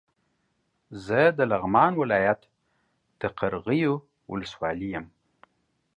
زه 1.05 1.19
د 1.37 1.39
لغمان 1.51 1.91
ولايت 2.01 2.41
د 3.21 3.23
قرغيو 3.39 3.93
ولسوالۍ 4.31 4.89
يم 4.95 5.05